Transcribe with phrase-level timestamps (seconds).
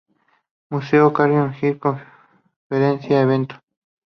[0.71, 3.61] Museo Carrillo Gil, conferencia-evento.